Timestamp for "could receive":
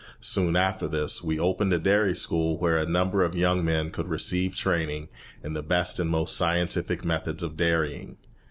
3.91-4.55